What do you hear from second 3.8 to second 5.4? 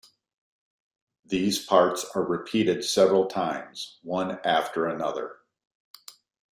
one after another.